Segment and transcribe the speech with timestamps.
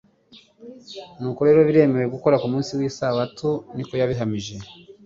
[1.19, 4.55] «Nuko rero biremewe gukora neza ku munsi w'Isabato» niko yabihamije.